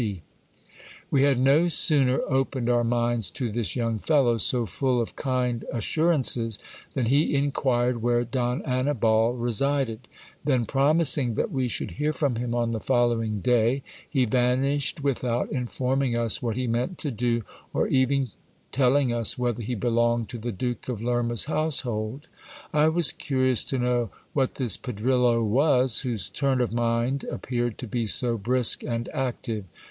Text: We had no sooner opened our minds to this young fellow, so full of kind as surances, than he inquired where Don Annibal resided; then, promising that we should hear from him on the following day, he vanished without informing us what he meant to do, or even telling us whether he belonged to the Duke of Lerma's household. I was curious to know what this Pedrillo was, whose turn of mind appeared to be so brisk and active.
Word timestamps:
We 1.11 1.21
had 1.21 1.37
no 1.39 1.67
sooner 1.67 2.21
opened 2.27 2.71
our 2.71 2.83
minds 2.83 3.29
to 3.37 3.51
this 3.51 3.75
young 3.75 3.99
fellow, 3.99 4.37
so 4.37 4.65
full 4.65 4.99
of 4.99 5.15
kind 5.15 5.63
as 5.71 5.83
surances, 5.83 6.57
than 6.95 7.05
he 7.05 7.35
inquired 7.35 8.01
where 8.01 8.23
Don 8.23 8.63
Annibal 8.63 9.33
resided; 9.37 10.07
then, 10.43 10.65
promising 10.65 11.35
that 11.35 11.51
we 11.51 11.67
should 11.67 11.91
hear 11.91 12.13
from 12.13 12.37
him 12.37 12.55
on 12.55 12.71
the 12.71 12.79
following 12.79 13.41
day, 13.41 13.83
he 14.09 14.25
vanished 14.25 15.03
without 15.03 15.51
informing 15.51 16.17
us 16.17 16.41
what 16.41 16.55
he 16.55 16.65
meant 16.65 16.97
to 16.97 17.11
do, 17.11 17.43
or 17.71 17.87
even 17.87 18.31
telling 18.71 19.13
us 19.13 19.37
whether 19.37 19.61
he 19.61 19.75
belonged 19.75 20.29
to 20.29 20.39
the 20.39 20.51
Duke 20.51 20.89
of 20.89 21.03
Lerma's 21.03 21.45
household. 21.45 22.27
I 22.73 22.87
was 22.87 23.11
curious 23.11 23.63
to 23.65 23.77
know 23.77 24.09
what 24.33 24.55
this 24.55 24.77
Pedrillo 24.77 25.43
was, 25.43 25.99
whose 25.99 26.27
turn 26.27 26.59
of 26.59 26.73
mind 26.73 27.23
appeared 27.25 27.77
to 27.77 27.87
be 27.87 28.07
so 28.07 28.35
brisk 28.39 28.83
and 28.83 29.07
active. 29.09 29.65